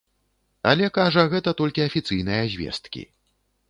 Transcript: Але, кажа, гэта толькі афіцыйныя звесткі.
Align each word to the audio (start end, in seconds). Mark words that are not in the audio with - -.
Але, 0.71 0.89
кажа, 0.97 1.27
гэта 1.35 1.55
толькі 1.61 1.87
афіцыйныя 1.89 2.43
звесткі. 2.57 3.11